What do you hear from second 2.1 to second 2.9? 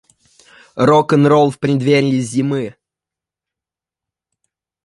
зимы.